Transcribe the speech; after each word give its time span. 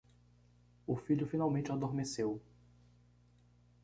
O 0.87 0.95
filho 0.95 1.27
finalmente 1.27 1.71
adormeceu 1.71 2.41